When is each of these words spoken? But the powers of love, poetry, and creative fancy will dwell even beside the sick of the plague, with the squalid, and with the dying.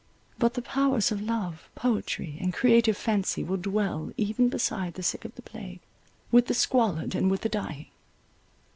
But 0.39 0.55
the 0.55 0.63
powers 0.63 1.11
of 1.11 1.21
love, 1.21 1.69
poetry, 1.75 2.35
and 2.41 2.51
creative 2.51 2.97
fancy 2.97 3.43
will 3.43 3.57
dwell 3.57 4.11
even 4.17 4.49
beside 4.49 4.95
the 4.95 5.03
sick 5.03 5.25
of 5.25 5.35
the 5.35 5.43
plague, 5.43 5.79
with 6.31 6.47
the 6.47 6.55
squalid, 6.55 7.13
and 7.13 7.29
with 7.29 7.41
the 7.41 7.49
dying. 7.49 7.85